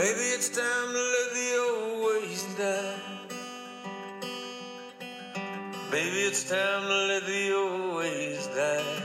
[0.00, 2.94] Maybe it's time to let the old ways die.
[5.92, 9.02] Maybe it's time to let the old ways die.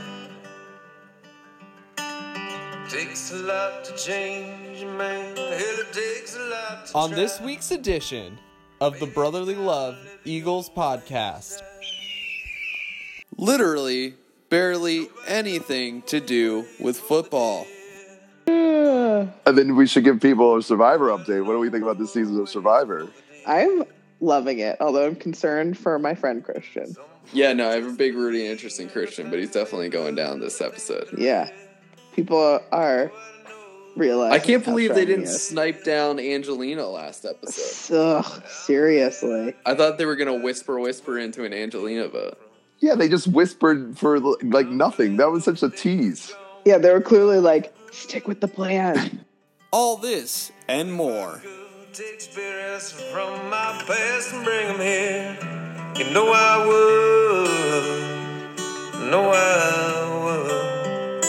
[2.88, 5.36] Takes a lot to change a man.
[5.36, 7.18] Hell, it takes a lot to On try.
[7.18, 8.38] this week's edition
[8.80, 11.60] of the Brotherly Love Eagles podcast,
[13.36, 14.14] literally
[14.48, 17.66] barely anything to do with football.
[19.56, 21.46] And then we should give people a Survivor update.
[21.46, 23.08] What do we think about this season of Survivor?
[23.46, 23.84] I'm
[24.20, 26.94] loving it, although I'm concerned for my friend Christian.
[27.32, 30.40] Yeah, no, I have a big rooting interest in Christian, but he's definitely going down
[30.40, 31.08] this episode.
[31.16, 31.50] Yeah.
[32.14, 33.10] People are
[33.96, 34.34] realizing.
[34.34, 37.96] I can't believe they didn't snipe down Angelina last episode.
[37.96, 39.54] Ugh, seriously.
[39.64, 42.38] I thought they were gonna whisper, whisper into an Angelina vote.
[42.80, 45.16] Yeah, they just whispered for like nothing.
[45.16, 46.34] That was such a tease.
[46.66, 49.24] Yeah, they were clearly like, stick with the plan.
[49.78, 51.42] All this and more.
[51.92, 55.36] Experience from my past and bring 'em here.
[55.98, 57.50] You know I would.
[59.10, 61.24] Know I would.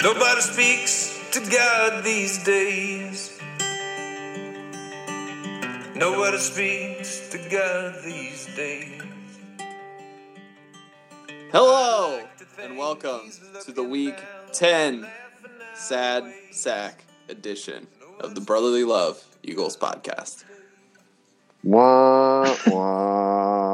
[0.00, 3.32] Nobody speaks to God these days.
[5.96, 9.02] Nobody speaks to God these days.
[11.50, 12.22] Hello
[12.62, 13.32] and welcome
[13.64, 14.14] to the week
[14.52, 15.04] 10
[15.76, 17.86] sad sack edition
[18.20, 20.44] of the Brotherly Love Eagles podcast.
[21.62, 23.66] Wah, wah.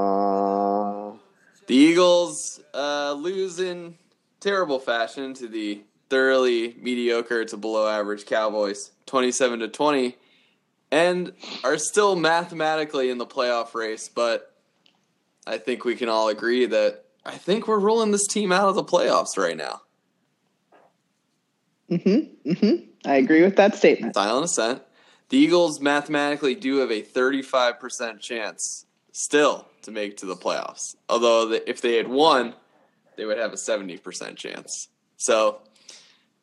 [1.66, 3.96] The Eagles uh, lose in
[4.40, 10.16] terrible fashion to the thoroughly mediocre to below average Cowboys 27 to 20
[10.90, 11.32] and
[11.64, 14.54] are still mathematically in the playoff race, but
[15.46, 18.74] I think we can all agree that I think we're rolling this team out of
[18.74, 19.82] the playoffs right now.
[21.96, 22.50] Mm-hmm.
[22.50, 23.08] Mm-hmm.
[23.08, 24.14] I agree with that statement.
[24.14, 24.82] Silent assent.
[25.28, 30.96] The Eagles mathematically do have a 35% chance still to make it to the playoffs.
[31.08, 32.54] Although the, if they had won,
[33.16, 34.88] they would have a 70% chance.
[35.16, 35.60] So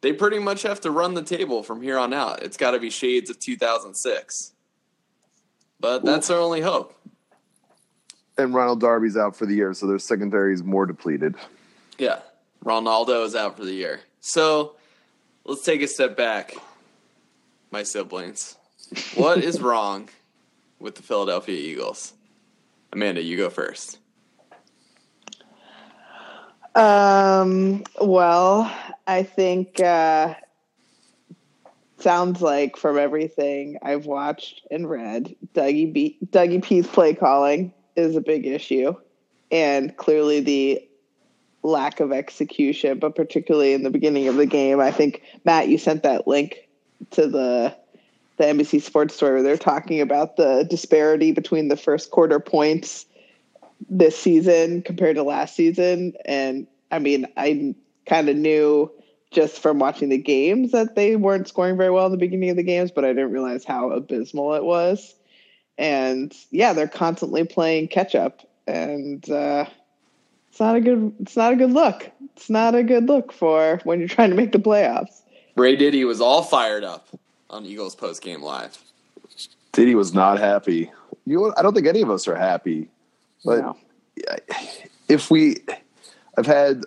[0.01, 2.43] they pretty much have to run the table from here on out.
[2.43, 4.53] It's got to be shades of 2006.
[5.79, 6.95] But that's our only hope.
[8.37, 11.35] And Ronald Darby's out for the year, so their secondary is more depleted.
[11.97, 12.19] Yeah.
[12.63, 14.01] Ronaldo is out for the year.
[14.19, 14.75] So
[15.49, 16.55] let's take a step back,
[17.71, 18.55] my siblings.
[19.15, 20.09] What is wrong
[20.79, 22.13] with the Philadelphia Eagles?
[22.93, 23.97] Amanda, you go first.
[26.75, 28.71] Um, well,
[29.07, 30.35] I think uh
[31.97, 38.15] sounds like from everything I've watched and read, Dougie B Dougie P's play calling is
[38.15, 38.93] a big issue.
[39.51, 40.88] And clearly the
[41.63, 44.79] lack of execution, but particularly in the beginning of the game.
[44.79, 46.67] I think Matt, you sent that link
[47.11, 47.75] to the
[48.37, 53.05] the NBC Sports story where they're talking about the disparity between the first quarter points
[53.89, 56.13] this season compared to last season.
[56.23, 58.91] And I mean, I kind of knew
[59.31, 62.55] just from watching the games that they weren't scoring very well in the beginning of
[62.55, 65.15] the games, but I didn't realize how abysmal it was.
[65.77, 69.65] And yeah, they're constantly playing catch up, and uh,
[70.49, 71.13] it's not a good.
[71.19, 72.09] It's not a good look.
[72.35, 75.21] It's not a good look for when you're trying to make the playoffs.
[75.55, 77.07] Ray Diddy was all fired up
[77.49, 78.77] on Eagles post game live.
[79.71, 80.91] Diddy was not happy.
[81.25, 81.53] You know.
[81.57, 82.87] I don't think any of us are happy.
[83.45, 83.77] But No.
[85.07, 85.57] if we,
[86.37, 86.83] I've had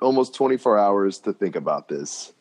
[0.00, 2.32] almost 24 hours to think about this,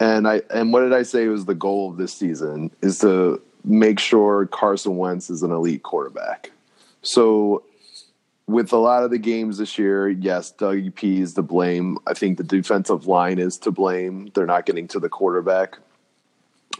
[0.00, 3.40] and I and what did I say was the goal of this season is to
[3.64, 6.52] make sure Carson Wentz is an elite quarterback.
[7.02, 7.62] So
[8.46, 11.98] with a lot of the games this year, yes, Dougie P is to blame.
[12.06, 14.30] I think the defensive line is to blame.
[14.34, 15.78] They're not getting to the quarterback.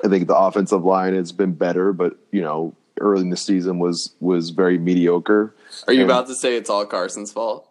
[0.05, 3.79] I think the offensive line has been better, but you know, early in the season
[3.79, 5.55] was was very mediocre.
[5.87, 7.69] Are you And- about to say it's all Carson's fault?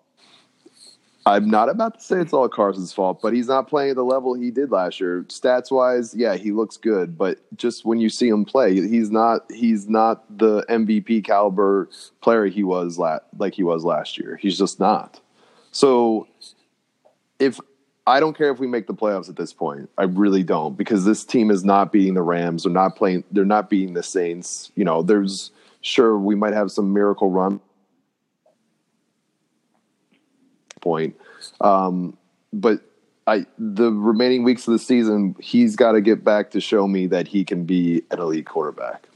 [1.27, 4.03] I'm not about to say it's all Carson's fault, but he's not playing at the
[4.03, 5.23] level he did last year.
[5.27, 9.51] Stats wise, yeah, he looks good, but just when you see him play, he's not
[9.51, 11.89] he's not the MVP caliber
[12.22, 14.37] player he was la- like he was last year.
[14.39, 15.19] He's just not.
[15.72, 16.27] So
[17.39, 17.59] if
[18.05, 21.05] I don't care if we make the playoffs at this point, I really don't because
[21.05, 22.63] this team is not beating the Rams.
[22.63, 23.23] They're not playing.
[23.31, 24.71] They're not beating the Saints.
[24.75, 25.49] You know, there's
[25.81, 27.59] sure we might have some miracle run
[30.85, 31.17] point.
[31.59, 32.16] Um,
[32.53, 32.82] but
[33.28, 37.08] I the remaining weeks of the season, he's got to get back to show me
[37.08, 39.08] that he can be an elite quarterback.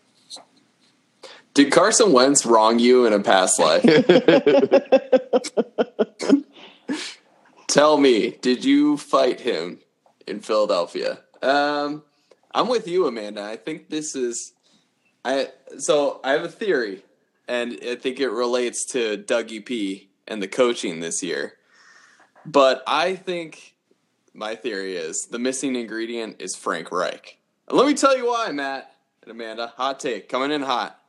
[1.53, 3.83] Did Carson Wentz wrong you in a past life?
[7.67, 9.79] Tell me, did you fight him
[10.25, 11.19] in Philadelphia?
[11.41, 12.03] Um,
[12.51, 13.43] I'm with you, Amanda.
[13.43, 14.53] I think this is
[15.23, 17.03] I so I have a theory
[17.47, 21.53] and I think it relates to Dougie P and the coaching this year.
[22.45, 23.75] But I think
[24.33, 27.37] my theory is the missing ingredient is Frank Reich.
[27.67, 29.73] And let me tell you why, Matt and Amanda.
[29.77, 30.99] Hot take coming in hot.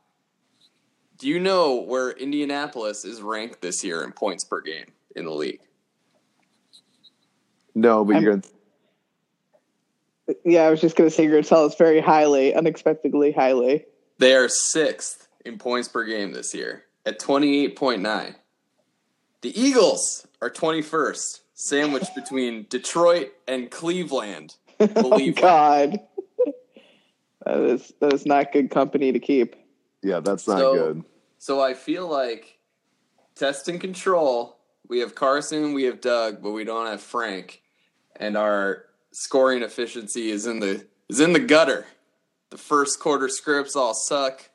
[1.19, 5.33] Do you know where Indianapolis is ranked this year in points per game in the
[5.33, 5.61] league?
[7.75, 8.43] No, but I'm- you're gonna.
[10.45, 13.85] Yeah, I was just gonna say you're gonna tell us very highly, unexpectedly highly.
[14.19, 18.35] They are sixth in points per game this year at 28.9.
[19.43, 24.57] The Eagles are 21st, sandwiched between Detroit and Cleveland.
[24.79, 25.43] Oh Believe it.
[25.43, 26.01] God,
[27.45, 29.57] that is that is not good company to keep.
[30.03, 31.05] Yeah, that's not So- good.
[31.39, 32.59] So I feel like
[33.35, 34.59] test and control.
[34.89, 37.63] We have Carson, we have Doug, but we don't have Frank,
[38.17, 41.87] and our scoring efficiency is in the is in the gutter.
[42.51, 44.51] The first quarter scripts all suck,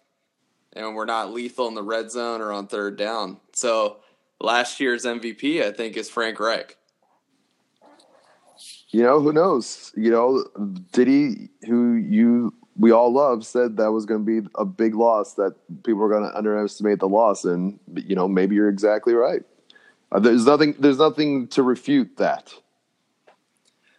[0.74, 3.38] and we're not lethal in the red zone or on third down.
[3.54, 3.98] So
[4.40, 6.78] last year's MVP, I think, is Frank Reich.
[8.90, 9.92] You know, who knows?
[9.96, 10.46] You know,
[10.94, 15.34] Diddy, who you we all love, said that was going to be a big loss.
[15.34, 19.44] That people were going to underestimate the loss, and you know, maybe you're exactly right.
[20.12, 20.76] Uh, there's nothing.
[20.80, 22.54] There's nothing to refute that.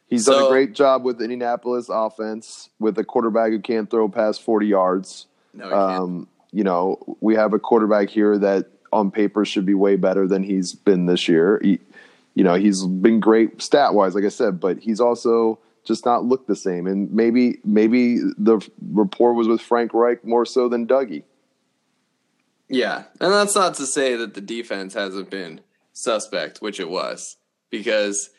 [0.08, 4.40] He's done a great job with Indianapolis offense with a quarterback who can't throw past
[4.42, 5.26] 40 yards.
[5.52, 5.72] No.
[5.72, 10.26] Um, you know, we have a quarterback here that on paper should be way better
[10.26, 11.60] than he's been this year.
[11.62, 11.78] He,
[12.34, 16.24] you know, he's been great stat wise, like I said, but he's also just not
[16.24, 16.86] looked the same.
[16.86, 21.22] And maybe, maybe the rapport was with Frank Reich more so than Dougie.
[22.68, 25.60] Yeah, and that's not to say that the defense hasn't been
[25.92, 27.36] suspect, which it was,
[27.70, 28.30] because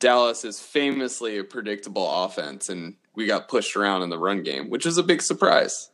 [0.00, 4.70] Dallas is famously a predictable offense, and we got pushed around in the run game,
[4.70, 5.90] which is a big surprise.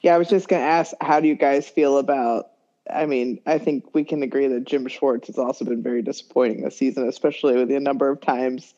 [0.00, 2.50] Yeah, I was just gonna ask, how do you guys feel about?
[2.92, 6.62] I mean, I think we can agree that Jim Schwartz has also been very disappointing
[6.64, 8.74] this season, especially with the number of times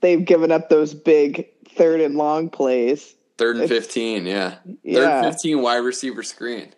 [0.00, 3.14] they've given up those big third and long plays.
[3.38, 6.68] Third and It's- fifteen, yeah, third and fifteen wide receiver screen.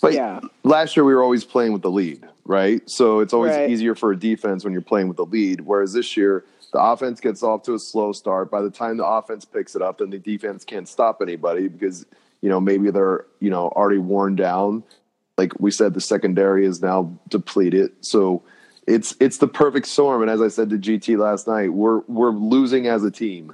[0.00, 2.80] But yeah, last year we were always playing with the lead, right?
[2.88, 3.70] So it's always Right.
[3.70, 5.60] easier for a defense when you're playing with the lead.
[5.60, 8.50] Whereas this year, the offense gets off to a slow start.
[8.50, 12.06] By the time the offense picks it up, then the defense can't stop anybody because
[12.46, 14.84] you know maybe they're you know already worn down.
[15.36, 17.90] Like we said, the secondary is now depleted.
[18.02, 18.44] So
[18.86, 20.22] it's it's the perfect storm.
[20.22, 23.52] And as I said to GT last night, we're we're losing as a team.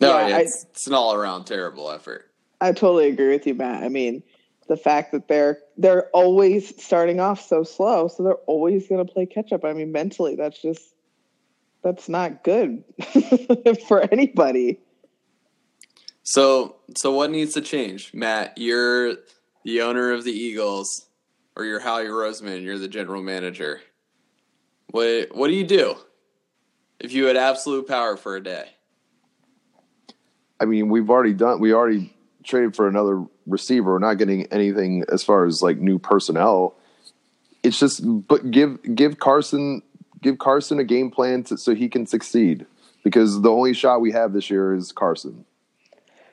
[0.00, 2.30] No, Yeah, yeah, I- it's, it's an all around terrible effort.
[2.62, 3.82] I totally agree with you, Matt.
[3.82, 4.22] I mean,
[4.68, 9.12] the fact that they're they're always starting off so slow, so they're always going to
[9.12, 9.66] play catch up.
[9.66, 10.94] I mean, mentally, that's just
[11.82, 12.82] that's not good
[13.86, 14.80] for anybody.
[16.26, 18.58] So, so what needs to change, Matt?
[18.58, 19.14] You're
[19.64, 21.06] the owner of the Eagles,
[21.54, 22.64] or you're Howie Roseman.
[22.64, 23.80] You're the general manager.
[24.88, 25.94] What What do you do
[26.98, 28.70] if you had absolute power for a day?
[30.58, 31.60] I mean, we've already done.
[31.60, 32.12] We already
[32.42, 33.92] traded for another receiver.
[33.92, 36.74] We're not getting anything as far as like new personnel.
[37.62, 39.80] It's just, but give give Carson
[40.22, 42.66] give Carson a game plan to, so he can succeed
[43.04, 45.44] because the only shot we have this year is Carson.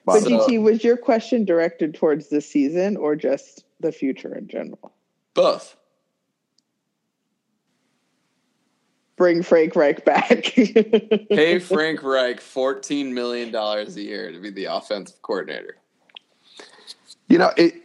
[0.05, 4.35] But So- GT, uh, was your question directed towards this season or just the future
[4.35, 4.93] in general?
[5.33, 5.75] Both.
[9.15, 10.43] Bring Frank Reich back.
[10.55, 15.77] Pay Frank Reich fourteen million dollars a year to be the offensive coordinator.
[17.29, 17.75] You know, it,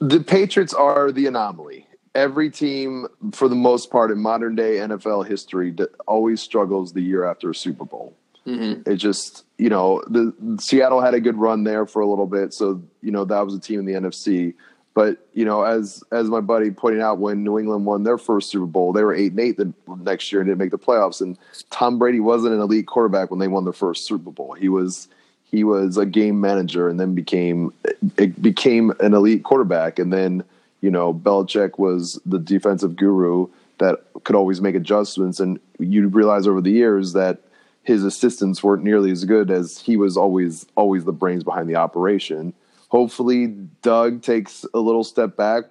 [0.00, 1.86] the Patriots are the anomaly.
[2.14, 7.00] Every team, for the most part, in modern day NFL history, that always struggles the
[7.00, 8.14] year after a Super Bowl.
[8.50, 8.90] Mm-hmm.
[8.90, 12.52] It just, you know, the Seattle had a good run there for a little bit,
[12.52, 14.54] so you know that was a team in the NFC.
[14.92, 18.50] But you know, as as my buddy pointed out, when New England won their first
[18.50, 21.20] Super Bowl, they were eight and eight the next year and didn't make the playoffs.
[21.20, 21.38] And
[21.70, 24.54] Tom Brady wasn't an elite quarterback when they won their first Super Bowl.
[24.54, 25.08] He was
[25.44, 27.72] he was a game manager and then became
[28.16, 29.98] it became an elite quarterback.
[29.98, 30.42] And then
[30.80, 33.46] you know, Belichick was the defensive guru
[33.78, 35.38] that could always make adjustments.
[35.38, 37.40] And you realize over the years that
[37.82, 41.76] his assistants weren't nearly as good as he was always always the brains behind the
[41.76, 42.52] operation.
[42.88, 43.46] Hopefully,
[43.82, 45.64] Doug takes a little step back.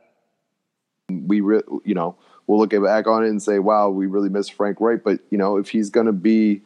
[1.09, 2.15] We, re- you know,
[2.47, 5.37] we'll look back on it and say, "Wow, we really miss Frank Reich." But you
[5.37, 6.61] know, if he's going to be,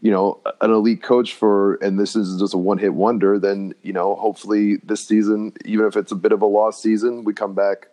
[0.00, 3.92] you know, an elite coach for, and this is just a one-hit wonder, then you
[3.92, 7.54] know, hopefully this season, even if it's a bit of a lost season, we come
[7.54, 7.88] back,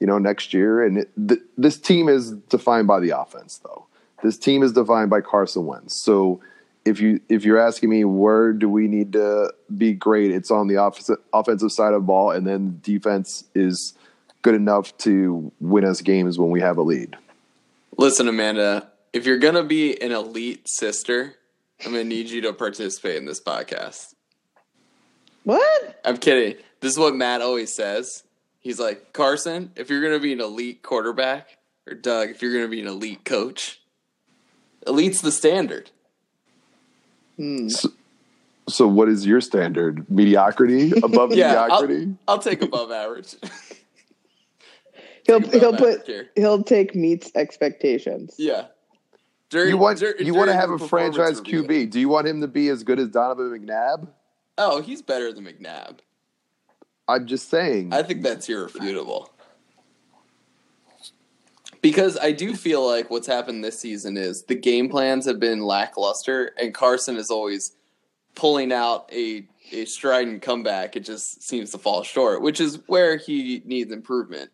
[0.00, 0.84] you know, next year.
[0.84, 3.86] And it, th- this team is defined by the offense, though.
[4.22, 6.02] This team is defined by Carson Wentz.
[6.02, 6.40] So
[6.86, 10.68] if you if you're asking me where do we need to be great, it's on
[10.68, 13.94] the offensive offensive side of the ball, and then defense is
[14.42, 17.16] good enough to win us games when we have a lead.
[17.98, 21.34] Listen, Amanda, if you're gonna be an elite sister,
[21.84, 24.14] I'm gonna need you to participate in this podcast.
[25.42, 26.00] What?
[26.04, 26.62] I'm kidding.
[26.80, 28.22] This is what Matt always says.
[28.60, 32.68] He's like, Carson, if you're gonna be an elite quarterback, or Doug, if you're gonna
[32.68, 33.80] be an elite coach,
[34.86, 35.90] elite's the standard.
[37.36, 37.68] Hmm.
[38.68, 40.10] So, what is your standard?
[40.10, 42.14] Mediocrity above Yeah, mediocrity?
[42.26, 43.34] I'll take above average.
[45.26, 46.30] He'll Take above he'll average put here.
[46.36, 48.36] he'll take meets expectations.
[48.38, 48.66] Yeah.
[49.50, 51.64] During, You want dur- you want to have a franchise review.
[51.64, 51.90] QB?
[51.90, 54.06] Do you want him to be as good as Donovan McNabb?
[54.56, 55.98] Oh, he's better than McNabb.
[57.08, 57.92] I'm just saying.
[57.92, 59.30] I think that's irrefutable.
[61.86, 65.62] Because I do feel like what's happened this season is the game plans have been
[65.62, 67.76] lackluster, and Carson is always
[68.34, 70.96] pulling out a a strident comeback.
[70.96, 74.50] It just seems to fall short, which is where he needs improvement.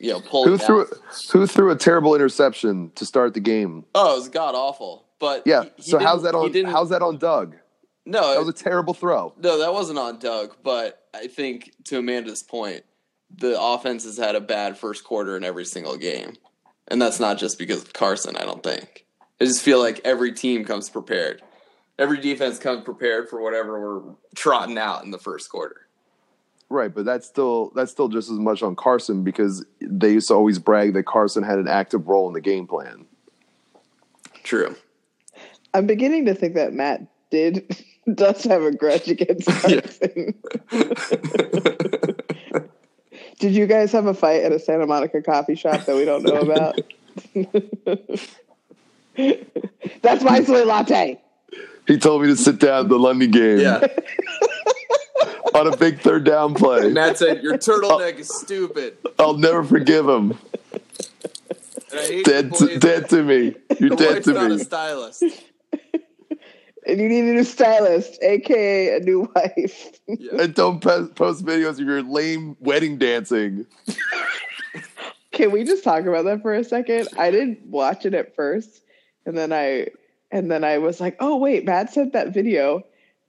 [0.00, 0.88] You know, pulling who threw out.
[1.32, 3.84] who threw a terrible interception to start the game?
[3.94, 5.06] Oh, it was god awful.
[5.20, 5.62] But Yeah.
[5.62, 7.54] he- he so how's that on how's that on Doug?
[8.06, 9.32] no, That was a terrible throw.
[9.40, 12.82] No, that wasn't on Doug, but I think to Amanda's point,
[13.30, 16.34] the offense has had a bad first quarter in every single game.
[16.88, 19.04] And that's not just because of Carson, I don't think.
[19.40, 21.42] I just feel like every team comes prepared.
[21.98, 25.86] Every defense comes prepared for whatever we're trotting out in the first quarter.
[26.68, 30.34] Right, but that's still that's still just as much on Carson because they used to
[30.34, 33.06] always brag that Carson had an active role in the game plan.
[34.42, 34.74] True.
[35.74, 39.80] I'm beginning to think that Matt did does have a grudge against Yeah.
[43.38, 43.52] Carson.
[43.52, 46.22] Did you guys have a fight at a Santa Monica coffee shop that we don't
[46.22, 46.78] know about?
[50.02, 51.20] That's my soy latte.
[51.86, 53.86] He told me to sit down at the London game Yeah.
[55.54, 56.90] on a big third down play.
[56.90, 58.98] Matt said, Your turtleneck is stupid.
[59.18, 60.36] I'll never forgive him.
[60.72, 63.54] And I hate Dead to, dead to me.
[63.78, 64.58] You're Your dead wife's to not a me.
[64.58, 65.22] stylist.
[66.86, 69.98] And you need a new stylist, aka a new wife.
[70.06, 70.42] Yeah.
[70.42, 73.66] And don't post videos of your lame wedding dancing.
[75.32, 77.08] Can we just talk about that for a second?
[77.18, 78.82] I didn't watch it at first,
[79.26, 79.88] and then I
[80.30, 82.82] and then I was like, "Oh wait, Matt sent that video.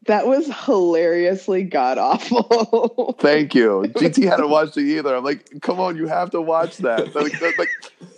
[0.06, 3.86] That was hilariously god awful." Thank you.
[3.96, 5.16] GT hadn't watched it either.
[5.16, 7.14] I'm like, come on, you have to watch that.
[7.16, 7.70] Like, that- like,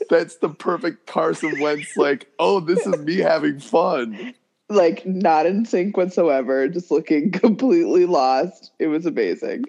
[0.10, 1.96] that's the perfect Carson Wentz.
[1.98, 4.34] Like, oh, this is me having fun.
[4.69, 8.71] Like not in sync whatsoever, just looking completely lost.
[8.79, 9.65] It was amazing.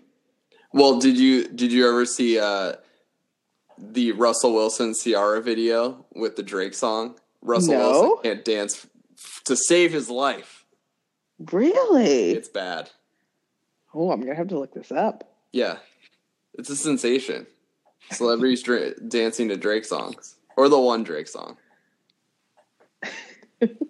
[0.73, 2.75] Well, did you did you ever see uh,
[3.79, 7.19] the Russell Wilson Ciara video with the Drake song?
[7.43, 7.91] Russell No.
[7.91, 8.87] Wilson can't dance
[9.19, 10.65] f- to save his life.
[11.51, 12.33] Really?
[12.33, 12.91] It's bad.
[13.95, 15.33] oh, I'm gonna have to look this up.
[15.53, 15.79] Yeah,
[16.55, 17.47] it's a sensation.
[18.13, 21.57] Celebrities dra- dancing to Drake songs or the one Drake song.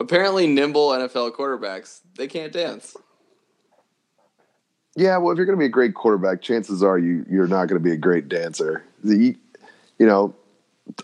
[0.00, 2.96] Apparently, nimble NFL quarterbacks they can't dance.
[4.96, 7.66] Yeah, well, if you're going to be a great quarterback, chances are you you're not
[7.66, 8.84] going to be a great dancer.
[9.04, 9.36] The,
[9.98, 10.34] you know,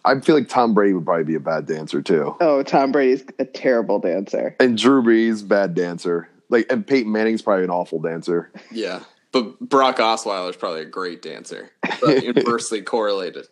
[0.05, 3.25] I feel like Tom Brady would probably be a bad dancer too, Oh, Tom Brady's
[3.39, 4.57] a terrible dancer.
[4.59, 6.29] and Drew Brees bad dancer.
[6.51, 8.51] Like, and Peyton Manning's probably an awful dancer.
[8.71, 9.01] Yeah,
[9.33, 11.71] but Brock Osweiler is probably a great dancer.
[12.01, 13.47] But inversely correlated.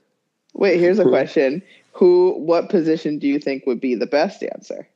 [0.55, 1.63] Wait, here's a question.
[1.95, 4.89] Who what position do you think would be the best dancer?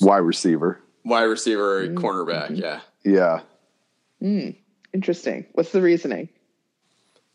[0.00, 0.80] Wide receiver.
[1.04, 2.56] Wide receiver, or cornerback.
[2.56, 2.80] Yeah.
[3.04, 3.40] Yeah,
[4.20, 4.50] Hmm.
[4.92, 5.46] Interesting.
[5.52, 6.28] What's the reasoning?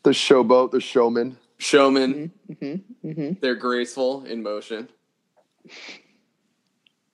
[0.02, 1.38] the showboat, the showman.
[1.58, 2.30] Showman.
[2.50, 3.08] Mm-hmm.
[3.08, 3.32] Mm-hmm.
[3.40, 4.88] They're graceful in motion.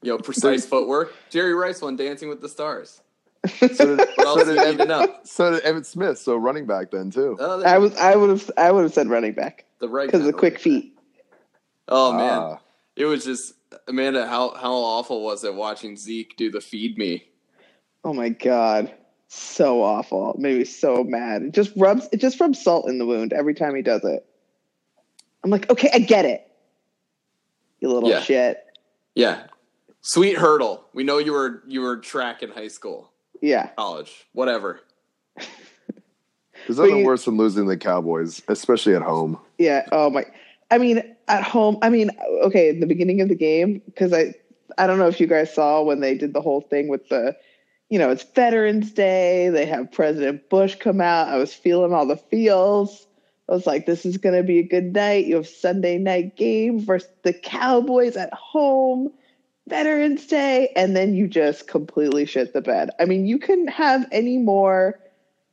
[0.02, 1.12] You know, precise footwork.
[1.30, 3.00] Jerry Rice won Dancing with the Stars.
[3.46, 3.66] So
[3.96, 6.18] did, What so did you Evan, so did Emmitt Smith.
[6.18, 7.36] So running back then too.
[7.38, 10.20] Oh, I was I would have I would have said running back the right because
[10.20, 10.98] of the quick feet.
[11.88, 12.58] Oh man, Ah.
[12.96, 13.54] it was just
[13.88, 14.26] Amanda.
[14.26, 17.28] How how awful was it watching Zeke do the feed me?
[18.04, 18.92] Oh my god.
[19.28, 20.32] So awful.
[20.34, 21.42] It made me so mad.
[21.42, 24.26] It just rubs it just rubs salt in the wound every time he does it.
[25.44, 26.46] I'm like, okay, I get it.
[27.80, 28.20] You little Yeah.
[28.22, 28.64] shit.
[29.14, 29.46] Yeah,
[30.02, 30.84] sweet hurdle.
[30.92, 33.10] We know you were you were track in high school,
[33.40, 33.70] Yeah.
[33.76, 34.80] college, whatever.
[35.36, 39.38] There's But nothing you- worse than losing the Cowboys, especially at home.
[39.58, 39.86] Yeah.
[39.92, 40.26] Oh my.
[40.70, 41.78] I mean, at home.
[41.82, 42.10] I mean,
[42.42, 44.34] okay, in the beginning of the game, because I,
[44.76, 47.36] I don't know if you guys saw when they did the whole thing with the,
[47.88, 49.48] you know, it's Veterans Day.
[49.48, 51.28] They have President Bush come out.
[51.28, 53.06] I was feeling all the feels.
[53.48, 55.26] I was like, this is going to be a good night.
[55.26, 59.12] You have Sunday night game versus the Cowboys at home.
[59.68, 62.90] Veterans Day, and then you just completely shit the bed.
[62.98, 64.98] I mean, you couldn't have any more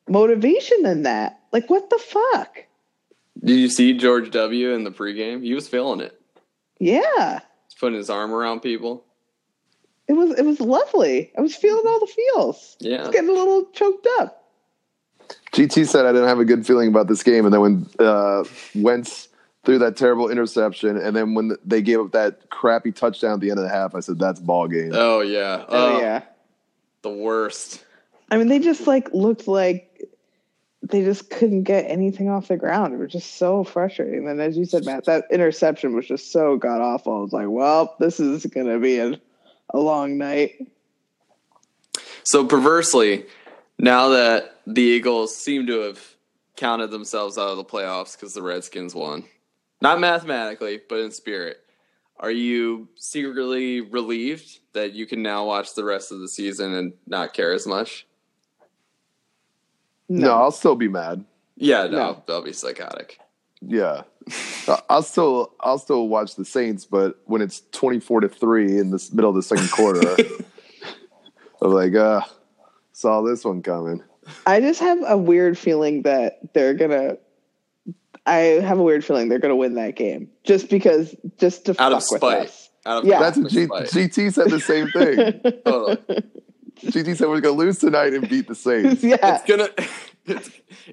[0.10, 1.39] motivation than that.
[1.51, 2.63] Like, what the fuck?
[3.44, 4.72] Did you see George W.
[4.74, 5.44] in the pregame?
[5.44, 6.20] He was feeling it.
[6.79, 9.03] Yeah, He's putting his arm around people.
[10.08, 11.32] it was it was lovely.
[11.38, 12.77] I was feeling all the feels.
[12.79, 12.89] Yeah.
[12.89, 13.01] I Yeah.
[13.03, 14.44] was getting a little choked up.
[15.53, 18.44] GT said I didn't have a good feeling about this game, and then when uh,
[18.75, 19.27] Wentz
[19.65, 23.50] threw that terrible interception, and then when they gave up that crappy touchdown at the
[23.50, 24.91] end of the half, I said that's ball game.
[24.94, 25.65] Oh yeah.
[25.67, 26.22] Oh, yeah.
[27.01, 27.84] The worst.
[28.29, 29.87] I mean, they just like looked like
[30.84, 32.93] they just couldn't get anything off the ground.
[32.93, 34.27] It was just so frustrating.
[34.27, 37.17] And as you said, Matt, that interception was just so god awful.
[37.17, 39.19] I was like, well, this is going to be a,
[39.72, 40.67] a long night.
[42.24, 43.25] So perversely,
[43.79, 46.15] now that the Eagles seem to have
[46.55, 49.24] counted themselves out of the playoffs because the Redskins won,
[49.81, 51.57] not mathematically, but in spirit,
[52.19, 56.93] are you secretly relieved that you can now watch the rest of the season and
[57.05, 58.07] not care as much?
[60.10, 60.32] No.
[60.32, 61.24] I'll still be mad.
[61.56, 62.24] Yeah, no, No.
[62.28, 63.20] that'll be psychotic.
[63.62, 64.04] Yeah,
[64.68, 68.78] I- I'll still I'll still watch the Saints, but when it's twenty four to three
[68.78, 70.02] in the middle of the second quarter,
[71.62, 72.22] I'm like, uh,
[72.94, 74.04] saw this one coming.
[74.46, 77.18] I just have a weird feeling that they're going to.
[78.26, 81.82] I have a weird feeling they're going to win that game just because, just to
[81.82, 82.70] Out of fuck with us.
[82.86, 83.20] Out of Yeah.
[83.20, 85.62] That's what G- GT said the same thing.
[85.66, 86.24] Totally.
[86.81, 89.03] GT said we're gonna lose tonight and beat the Saints.
[89.03, 89.17] yeah.
[89.22, 89.69] It's gonna
[90.25, 90.50] it's,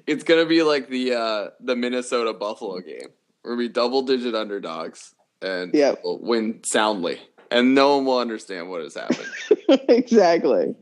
[0.07, 3.09] it's gonna be like the uh the Minnesota Buffalo game.
[3.43, 6.01] We're gonna be double digit underdogs and Yep.
[6.03, 7.19] we'll win soundly.
[7.51, 9.29] And no one will understand what has happened.
[9.89, 10.75] exactly.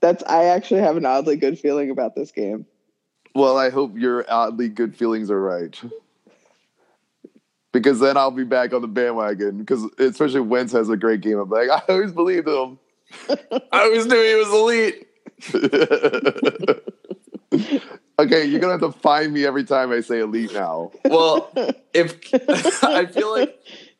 [0.00, 2.66] That's I actually have an oddly good feeling about this game.
[3.34, 5.80] Well, I hope your oddly good feelings are right.
[7.72, 9.58] Because then I'll be back on the bandwagon.
[9.58, 11.38] Because especially Wentz has a great game.
[11.38, 12.78] I'm like, I always believed him.
[13.72, 15.06] I always knew he was elite.
[18.18, 20.92] okay, you're gonna have to find me every time I say elite now.
[21.04, 21.50] Well,
[21.94, 22.18] if
[22.82, 23.58] I feel like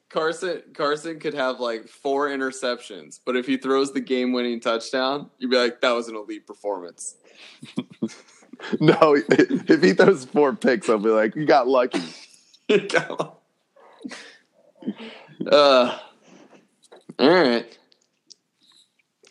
[0.09, 5.31] Carson Carson could have like four interceptions, but if he throws the game winning touchdown,
[5.39, 7.17] you'd be like, that was an elite performance.
[8.81, 12.03] No, if he throws four picks, I'll be like, you got lucky.
[15.51, 15.99] uh,
[17.19, 17.79] all right.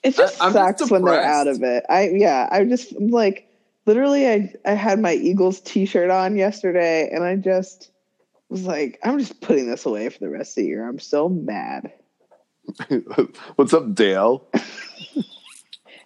[0.04, 1.86] It just I- I'm just sucks when they're out of it.
[1.90, 3.48] I yeah, I just I'm like
[3.86, 7.92] literally I I had my Eagles t-shirt on yesterday and I just
[8.50, 10.88] was like I'm just putting this away for the rest of the year.
[10.88, 11.92] I'm so mad.
[13.56, 14.48] What's up, Dale?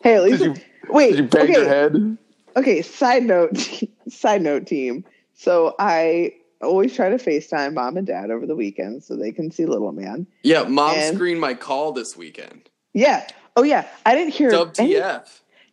[0.01, 1.11] Hey, at least Did you, wait.
[1.15, 2.17] did you bang okay, your head?
[2.55, 2.81] okay.
[2.83, 3.57] Side note,
[4.07, 5.03] side note, team.
[5.33, 9.49] So I always try to FaceTime mom and dad over the weekend so they can
[9.49, 10.27] see little man.
[10.43, 12.69] Yeah, mom And- screened my call this weekend.
[12.93, 13.25] Yeah.
[13.55, 13.87] Oh yeah.
[14.05, 14.49] I didn't hear.
[14.49, 14.93] Dub any-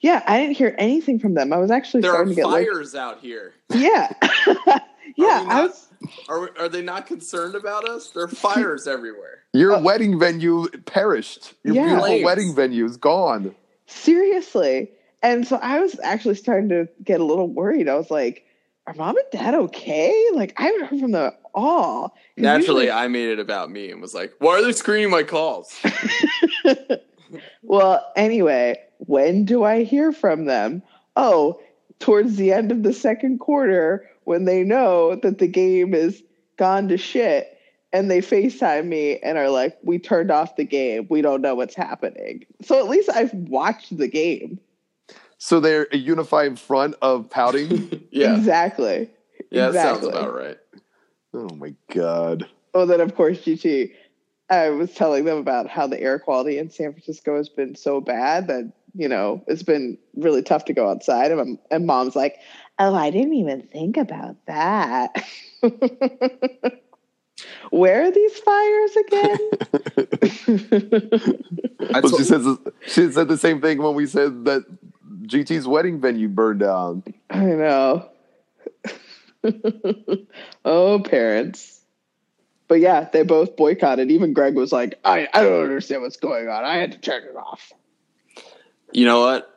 [0.01, 1.53] yeah, I didn't hear anything from them.
[1.53, 3.55] I was actually There are starting to get like, fires out here.
[3.73, 4.13] yeah,
[5.17, 5.43] yeah.
[5.45, 5.87] we I was.
[6.29, 8.11] Are, are they not concerned about us?
[8.11, 9.45] There are fires everywhere.
[9.53, 11.55] Your Uh, wedding venue perished.
[11.63, 11.83] Your Yeah.
[11.85, 12.25] beautiful Flames.
[12.25, 13.55] wedding venue is gone.
[13.87, 14.91] Seriously.
[15.23, 17.89] And so I was actually starting to get a little worried.
[17.89, 18.45] I was like,
[18.89, 20.13] are mom and dad okay?
[20.35, 22.09] Like, I haven't heard from them at all.
[22.09, 25.11] 'Cause Naturally, usually- I made it about me and was like, why are they screening
[25.11, 25.73] my calls?
[27.63, 30.83] well, anyway, when do I hear from them?
[31.17, 31.61] Oh,
[31.99, 36.23] towards the end of the second quarter when they know that the game is
[36.57, 37.49] gone to shit.
[37.95, 41.07] And they FaceTime me and are like, we turned off the game.
[41.11, 42.47] We don't know what's happening.
[42.63, 44.59] So at least I've watched the game.
[45.37, 48.07] So they're a unified front of pouting.
[48.11, 48.37] yeah.
[48.37, 49.11] Exactly.
[49.51, 50.59] Yeah, that sounds about right.
[51.35, 52.49] oh my god.
[52.73, 53.93] Oh, then of course, GT.
[54.51, 58.01] I was telling them about how the air quality in San Francisco has been so
[58.01, 61.33] bad that you know it's been really tough to go outside.
[61.33, 62.37] And, and mom's like,
[62.79, 65.25] "Oh, I didn't even think about that."
[67.71, 69.39] Where are these fires again?
[71.95, 72.47] I Well, told- she says
[72.87, 74.65] she said the same thing when we said that
[75.27, 77.03] GT's wedding venue burned down.
[77.31, 78.09] I know.
[80.65, 81.81] oh, parents.
[82.73, 84.11] But yeah, they both boycotted.
[84.11, 86.65] Even Greg was like, I, I don't understand what's going on.
[86.65, 87.71] I had to turn it off.
[88.93, 89.55] You know what?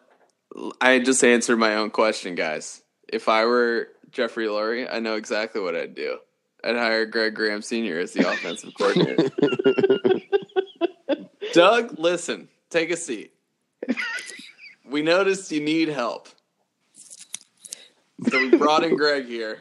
[0.82, 2.82] I just answered my own question, guys.
[3.08, 6.18] If I were Jeffrey Lurie, I know exactly what I'd do.
[6.62, 8.00] I'd hire Greg Graham Sr.
[8.00, 9.30] as the offensive coordinator.
[11.54, 13.32] Doug, listen, take a seat.
[14.84, 16.28] We noticed you need help.
[18.28, 19.60] So we brought in Greg here.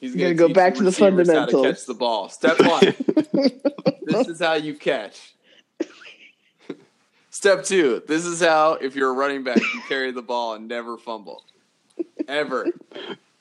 [0.00, 1.66] He's going gonna go back to the How to fundamentals.
[1.66, 2.28] catch the ball.
[2.30, 2.80] Step one.
[4.02, 5.34] this is how you catch.
[7.28, 8.02] Step two.
[8.08, 11.44] This is how, if you're a running back, you carry the ball and never fumble.
[12.26, 12.66] Ever.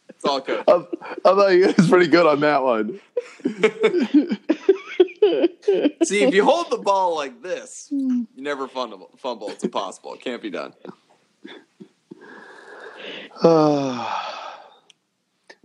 [0.10, 0.66] It's all coach.
[0.68, 0.86] I, I
[1.24, 3.00] thought you was pretty good on that one.
[6.04, 9.12] See, if you hold the ball like this, you never fumble.
[9.18, 9.50] Fumble.
[9.50, 10.14] It's impossible.
[10.16, 10.74] It can't be done.
[13.42, 14.39] Ah.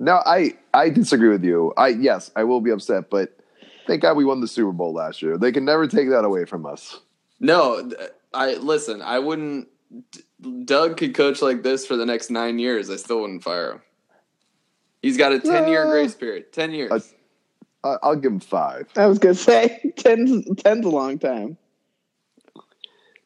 [0.04, 1.72] Now I I disagree with you.
[1.76, 3.36] I yes, I will be upset, but
[3.86, 5.36] thank God we won the Super Bowl last year.
[5.38, 7.00] They can never take that away from us.
[7.40, 7.90] No,
[8.32, 9.02] I listen.
[9.02, 9.68] I wouldn't.
[10.64, 12.90] Doug could coach like this for the next nine years.
[12.90, 13.82] I still wouldn't fire him.
[15.02, 15.90] He's got a ten year No.
[15.90, 16.52] grace period.
[16.52, 16.90] Ten years.
[16.92, 17.00] I-
[17.86, 18.88] I, I'll give him five.
[18.96, 21.58] I was gonna say ten's ten's a long time.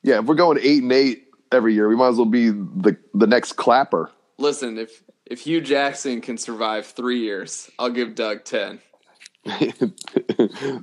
[0.03, 2.97] Yeah, if we're going eight and eight every year, we might as well be the
[3.15, 4.11] the next clapper.
[4.39, 8.81] listen, if if Hue Jackson can survive three years, I'll give Doug ten.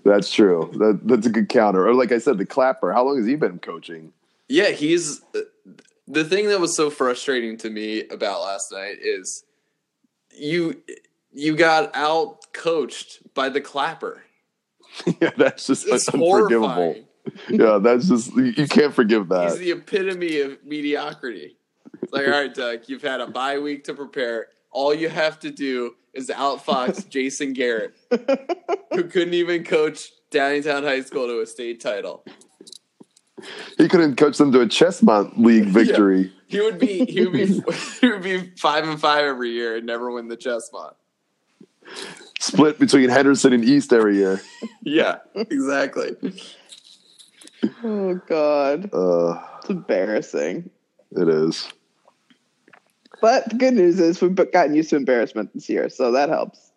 [0.04, 0.70] that's true.
[0.74, 1.88] That, that's a good counter.
[1.88, 2.94] Or like I said, the clapper.
[2.94, 4.12] How long has he been coaching?
[4.48, 5.22] Yeah, he's
[6.08, 9.44] the thing that was so frustrating to me about last night is
[10.32, 10.82] you
[11.32, 14.24] you got out coached by the clapper.
[15.22, 16.70] yeah, that's just It's unforgivable.
[16.70, 17.06] horrifying.
[17.50, 19.50] Yeah, that's just you can't forgive that.
[19.52, 21.58] He's the epitome of mediocrity.
[22.02, 24.48] It's like, all right, Doug, you've had a bye week to prepare.
[24.72, 27.94] All you have to do is outfox Jason Garrett,
[28.94, 32.26] who couldn't even coach Downingtown High School to a state title.
[33.78, 36.32] He couldn't coach them to a Ches-Mont League victory.
[36.48, 37.46] He would be he would be
[38.02, 40.96] he would be five and five every year and never win the Ches-Mont.
[42.40, 44.42] Split between Henderson and East every year.
[44.82, 46.16] Yeah, exactly.
[47.84, 50.70] Oh God, Uh, it's embarrassing.
[51.12, 51.68] it is.
[53.22, 56.72] But the good news is we've gotten used to embarrassment this year, so that helps.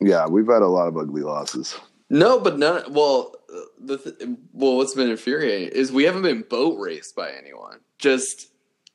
[0.00, 1.78] Yeah, we've had a lot of ugly losses.
[2.10, 2.92] No, but none.
[2.92, 3.34] Well,
[3.80, 4.16] the th-
[4.52, 7.80] well, what's been infuriating is we haven't been boat raced by anyone.
[7.98, 8.48] Just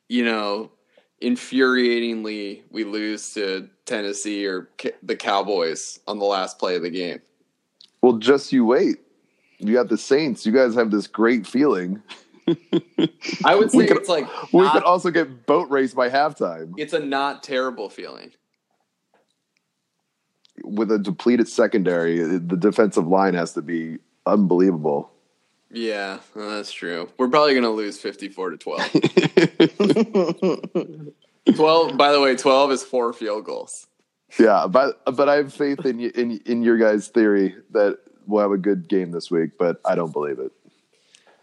[0.08, 0.70] you know,
[1.22, 6.90] infuriatingly, we lose to Tennessee or Ca- the Cowboys on the last play of the
[6.90, 7.20] game.
[8.02, 8.96] Well, just you wait.
[9.58, 10.46] You got the Saints.
[10.46, 12.02] You guys have this great feeling.
[13.44, 16.08] I would say We could- it's like We not- could also get boat raced by
[16.08, 18.32] halftime it's a not terrible feeling.
[20.62, 22.18] with a depleted secondary.
[22.18, 25.10] The defensive line has to be unbelievable.
[25.70, 27.08] Yeah, that's true.
[27.16, 28.80] We're probably going to lose 54 to 12.
[31.54, 33.86] 12, by the way, 12 is four field goals.
[34.38, 38.52] Yeah, but but I have faith in in in your guys' theory that we'll have
[38.52, 40.52] a good game this week, but I don't believe it.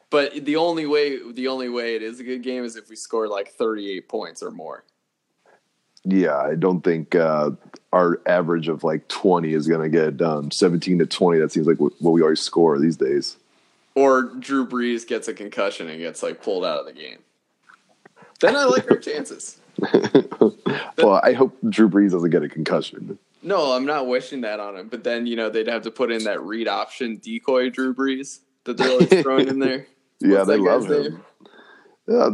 [0.09, 2.95] But the only way the only way it is a good game is if we
[2.95, 4.83] score like 38 points or more.
[6.09, 7.51] Yeah, I don't think uh,
[7.91, 10.51] our average of like twenty is going to get it done.
[10.51, 13.35] Seventeen to twenty, that seems like what what we always score these days.
[13.93, 17.17] Or Drew Brees gets a concussion and gets like pulled out of the game.
[18.39, 19.59] Then I like our chances.
[20.97, 23.17] well, I hope Drew Brees doesn't get a concussion.
[23.41, 24.87] No, I'm not wishing that on him.
[24.87, 28.39] But then, you know, they'd have to put in that read option decoy Drew Brees
[28.65, 29.87] that they're like throwing in there.
[30.19, 31.23] Yeah, they love him.
[32.11, 32.31] Uh,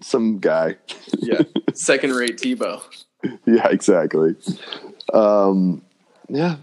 [0.00, 0.76] some guy.
[1.18, 1.42] Yeah.
[1.74, 2.82] Second rate Tebow.
[3.46, 4.34] yeah, exactly.
[5.12, 5.82] Um,
[6.28, 6.56] yeah,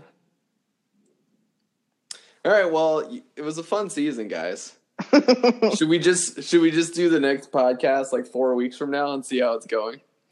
[2.43, 2.99] All right, well,
[3.35, 4.75] it was a fun season, guys.
[5.75, 9.13] should we just should we just do the next podcast like 4 weeks from now
[9.13, 9.99] and see how it's going?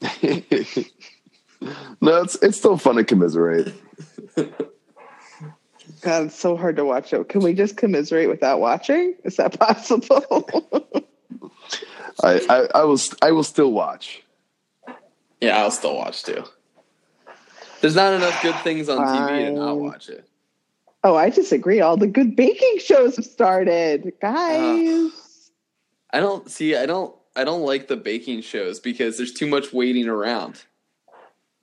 [2.00, 3.74] no, it's it's still fun to commiserate.
[6.00, 7.28] God, it's so hard to watch it.
[7.28, 9.14] Can we just commiserate without watching?
[9.24, 10.24] Is that possible?
[12.22, 14.22] I, I I will I will still watch.
[15.40, 16.44] Yeah, I'll still watch too.
[17.80, 19.78] There's not enough good things on TV to not Fine.
[19.80, 20.24] watch it.
[21.02, 21.80] oh, I disagree.
[21.80, 25.10] All the good baking shows have started, guys.
[26.12, 29.72] I don't see I don't I don't like the baking shows because there's too much
[29.72, 30.62] waiting around.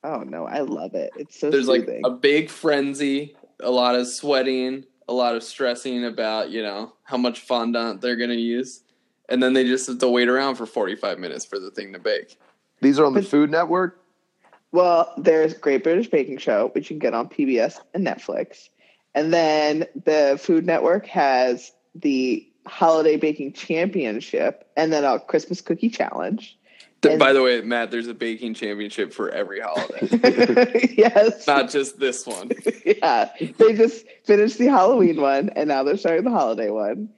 [0.04, 1.12] oh no, I love it.
[1.18, 6.06] It's so There's like a big frenzy, a lot of sweating, a lot of stressing
[6.06, 8.84] about, you know, how much fondant they're going to use.
[9.30, 12.00] And then they just have to wait around for 45 minutes for the thing to
[12.00, 12.38] bake.
[12.82, 14.00] These are on the But- Food Network.
[14.74, 18.70] Well, there's Great British Baking Show, which you can get on PBS and Netflix.
[19.16, 25.90] And then the Food Network has the Holiday Baking Championship and then a Christmas Cookie
[25.90, 26.58] Challenge.
[27.04, 31.46] And- By the way, Matt, there's a baking championship for every holiday, yes.
[31.46, 32.52] not just this one.
[32.86, 33.30] yeah.
[33.40, 37.10] They just finished the Halloween one and now they're starting the holiday one.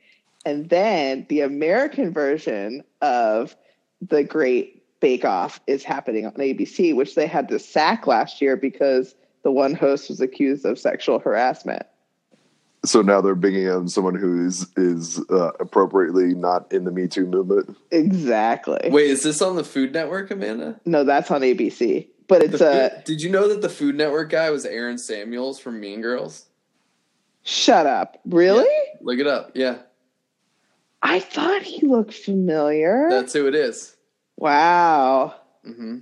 [0.45, 3.55] And then the American version of
[4.01, 8.57] the Great Bake Off is happening on ABC, which they had to sack last year
[8.57, 11.83] because the one host was accused of sexual harassment.
[12.85, 17.07] So now they're bringing in someone who is is uh, appropriately not in the Me
[17.07, 17.75] Too movement.
[17.91, 18.79] Exactly.
[18.89, 20.79] Wait, is this on the Food Network, Amanda?
[20.85, 22.07] No, that's on ABC.
[22.29, 24.97] But it's The a Food- Did you know that the Food Network guy was Aaron
[24.97, 26.45] Samuels from Mean Girls?
[27.43, 28.19] shut up.
[28.25, 28.67] Really?
[29.01, 29.51] Look it up.
[29.55, 29.77] Yeah,
[31.01, 33.07] I thought he looked familiar.
[33.09, 33.95] that's who it is.
[34.37, 35.35] wow.
[35.65, 35.97] hmm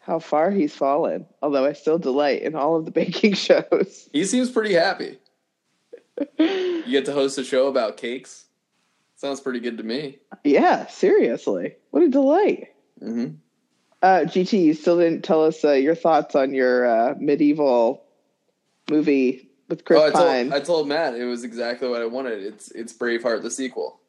[0.00, 1.26] How far he's fallen.
[1.42, 4.08] Although I still delight in all of the baking shows.
[4.12, 5.18] He seems pretty happy.
[6.38, 8.46] You get to host a show about cakes.
[9.16, 10.18] Sounds pretty good to me.
[10.44, 11.74] yeah, seriously.
[11.90, 12.68] What a delight.
[13.00, 13.26] hmm
[14.02, 18.04] Uh, GT, you still didn't tell us uh, your thoughts on your uh, medieval
[18.90, 20.50] movie with Chris Oh, I Pine.
[20.50, 22.42] told, I told Matt it was exactly what I wanted.
[22.42, 24.00] It's it's Braveheart the sequel.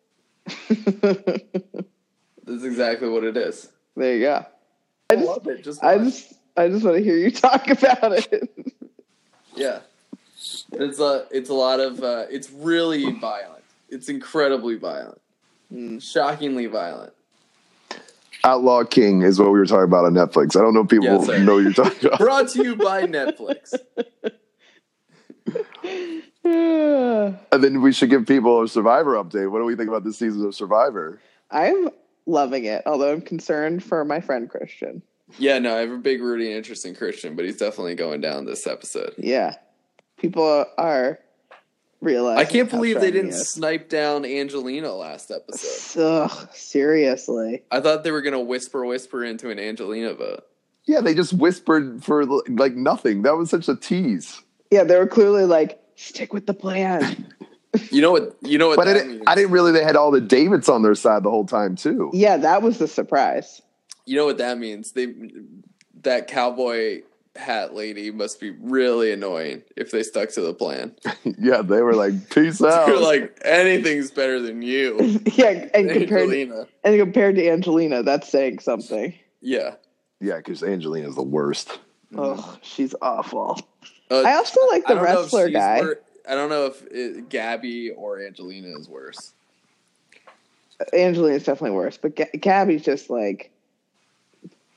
[0.69, 3.69] That's exactly what it is.
[3.95, 4.45] there you go.
[5.09, 5.63] I I just, love it.
[5.63, 6.05] Just I watch.
[6.05, 8.49] just, I just want to hear you talk about it.
[9.55, 9.79] yeah.
[10.71, 13.63] It's a it's a lot of uh, it's really violent.
[13.89, 15.19] It's incredibly violent,
[15.73, 16.01] Mm.
[16.01, 17.13] shockingly violent.
[18.45, 20.55] Outlaw King is what we were talking about on Netflix.
[20.55, 21.39] I don't know if people Yeah, sorry.
[21.43, 22.19] know what you're talking about.
[22.19, 23.73] Brought to you by Netflix.
[26.43, 29.51] And then we should give people a Survivor update.
[29.51, 31.19] What do we think about this season of Survivor?
[31.51, 31.89] I'm
[32.25, 35.01] loving it, although I'm concerned for my friend Christian.
[35.37, 38.45] Yeah, no, I have a big rooting interest in Christian, but he's definitely going down
[38.45, 39.13] this episode.
[39.17, 39.55] Yeah,
[40.19, 41.19] people are
[42.01, 42.39] realizing.
[42.39, 46.01] I can't believe they didn't snipe down Angelina last episode.
[46.01, 47.63] Ugh, seriously.
[47.71, 50.43] I thought they were gonna whisper whisper into an Angelina vote.
[50.85, 53.21] Yeah, they just whispered for like nothing.
[53.23, 54.41] That was such a tease.
[54.71, 57.33] Yeah, they were clearly like, stick with the plan.
[57.91, 58.35] You know what?
[58.41, 59.23] You know what But I didn't, means.
[59.27, 59.71] I didn't really.
[59.71, 62.09] They had all the Davids on their side the whole time too.
[62.15, 63.61] yeah, that was the surprise.
[64.07, 64.93] You know what that means?
[64.93, 65.13] They
[66.01, 67.03] that cowboy
[67.35, 70.95] hat lady must be really annoying if they stuck to the plan.
[71.39, 74.97] yeah, they were like, "Peace out." They're like anything's better than you,
[75.33, 76.67] yeah, and compared Angelina.
[76.83, 79.13] and compared to Angelina, that's saying something.
[79.41, 79.75] Yeah.
[80.19, 81.79] yeah, because Angelina's the worst.
[82.15, 83.59] Oh, she's awful.
[84.11, 85.79] Uh, I also like the don't know if wrestler guy.
[85.81, 89.33] wor- I don't know if it, Gabby or Angelina is worse.
[90.93, 93.51] Angelina's definitely worse, but Ga- Gabby's just like,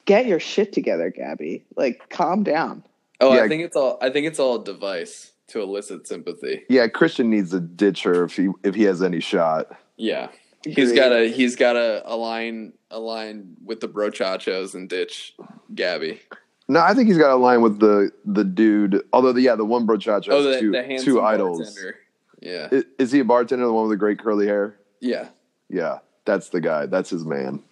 [0.05, 1.65] get your shit together, Gabby.
[1.77, 2.85] Like, calm down.
[3.21, 3.43] Oh, Yeah.
[3.43, 3.99] I think it's all.
[4.01, 6.63] I think it's all a device to elicit sympathy.
[6.69, 9.69] Yeah, Christian needs to ditch her if he if he has any shot.
[9.97, 10.29] Yeah,
[10.65, 11.29] he's got to.
[11.31, 15.35] He's got to align align with the brochachos and ditch
[15.75, 16.21] Gabby.
[16.69, 19.03] No, I think he's got a line with the the dude.
[19.13, 21.59] Although, the, yeah, the one brochacha oh, has Oh, the, two, the two idols.
[21.59, 21.97] bartender.
[22.41, 23.67] Yeah, Is, is he a bartender?
[23.67, 24.77] The one with the great curly hair?
[25.01, 25.29] yeah,
[25.69, 26.87] Yeah, that's the guy.
[26.87, 27.63] That's his man.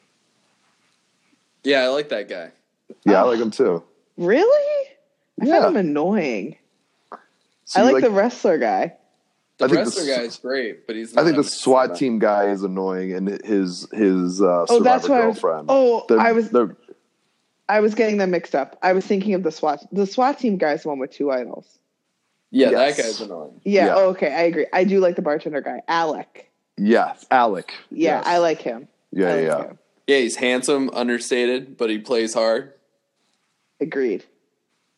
[1.64, 1.82] Yeah.
[1.82, 2.50] I like that guy.
[3.04, 3.82] Yeah, I like him too.
[4.16, 4.86] Really?
[5.40, 5.62] I Yeah.
[5.62, 6.56] find him annoying.
[7.64, 8.94] So I you like, the wrestler guy.
[9.58, 11.16] The I think wrestler the- guy is great, but he's.
[11.16, 15.08] I think the SWAT team guy is annoying, and his his uh, Oh, that's survivor
[15.08, 15.22] why.
[15.22, 15.66] I was, girlfriend.
[15.68, 16.50] oh, They're- I was
[17.68, 18.76] I was getting them mixed up.
[18.82, 19.86] I was thinking of the SWAT.
[19.92, 21.78] The SWAT team guy is the one with two idols.
[22.50, 22.96] Yeah, Yes.
[22.96, 23.60] that guy's annoying.
[23.64, 23.86] Yeah.
[23.86, 23.94] Yeah.
[23.94, 24.34] Oh, okay.
[24.34, 24.66] I agree.
[24.72, 26.50] I do like the bartender guy, Alec.
[26.76, 27.72] Yes, Alec.
[27.92, 28.26] Yeah, Yes.
[28.26, 28.88] I like him.
[29.12, 29.62] Yeah, I like yeah.
[29.68, 29.78] him.
[30.10, 32.72] Yeah, he's handsome, understated, but he plays hard.
[33.80, 34.24] Agreed.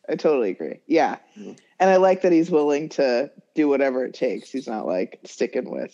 [0.09, 0.79] I totally agree.
[0.87, 1.17] Yeah.
[1.35, 4.49] And I like that he's willing to do whatever it takes.
[4.49, 5.93] He's not like sticking with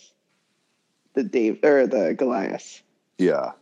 [1.12, 2.80] the Dave or the Goliath.
[3.18, 3.52] Yeah.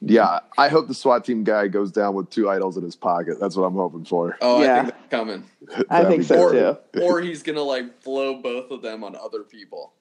[0.00, 3.40] Yeah, I hope the SWAT team guy goes down with two idols in his pocket.
[3.40, 4.38] That's what I'm hoping for.
[4.40, 4.74] Oh, Yeah.
[4.74, 5.44] I think that's coming.
[5.90, 6.76] I think be so great.
[6.92, 7.02] too.
[7.02, 9.92] or he's gonna like blow both of them on other people.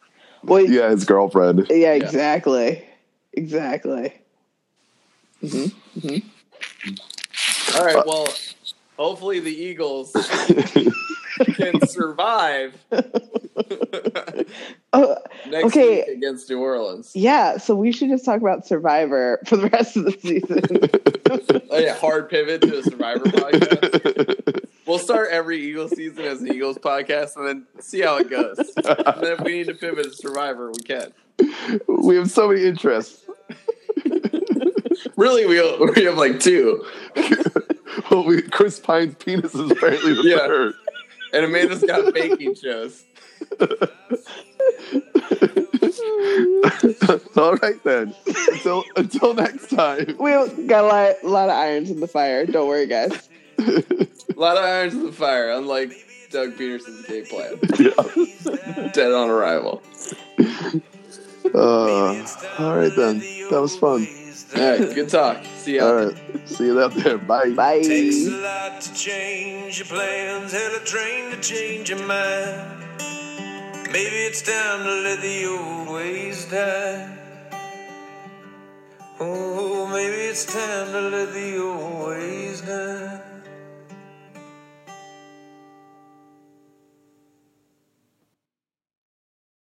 [0.43, 1.65] Well, yeah, Yeah, his girlfriend.
[1.71, 2.85] Yeah, exactly.
[3.33, 4.13] Exactly.
[5.41, 5.65] hmm
[7.75, 8.05] All right.
[8.05, 8.27] Well,
[8.97, 10.11] hopefully the Eagles
[11.55, 12.75] can survive
[14.95, 15.17] Oh,
[15.49, 15.95] next Okay.
[16.05, 17.11] week against New Orleans.
[17.15, 17.57] yeah.
[17.57, 20.89] So we should just talk about Survivor for the rest of the season.
[21.71, 24.63] Oh, yeah, hard pivot to a Survivor podcast.
[24.85, 28.59] We'll start every Eagles season as an Eagles podcast, and then see how it goes.
[28.59, 31.11] And then if we need to pivot to Survivor, we can.
[31.87, 33.25] we have so many interests.
[35.15, 35.61] Really, we
[35.95, 36.83] we have like two,
[38.11, 40.37] well, we, Chris Pine's penis is apparently the Yeah.
[40.47, 40.73] third.
[41.33, 43.03] and Amanda's got baking shows.
[47.35, 48.15] All right then.
[48.51, 50.15] Until until next time.
[50.19, 50.31] we
[50.67, 52.45] got a lot, a lot of irons in the fire.
[52.45, 53.29] Don't worry, guys.
[53.59, 53.83] A
[54.35, 55.91] lot of irons in the fire, unlike
[56.31, 57.59] Doug Pederson's game plan.
[57.79, 58.89] yeah.
[58.93, 59.81] Dead on arrival.
[61.53, 62.25] Uh,
[62.59, 63.19] all right then.
[63.49, 64.07] That was fun.
[64.55, 65.43] All right, good talk.
[65.57, 65.85] See ya.
[65.85, 66.15] All right.
[66.45, 67.17] See you out there.
[67.17, 67.51] Bye.
[67.51, 67.81] Bye.
[67.81, 72.79] Takes a lot to change your plans and a train to change your mind.
[73.91, 77.17] Maybe it's time to let the old ways die.
[79.19, 83.32] Oh, maybe it's time to let the old ways die.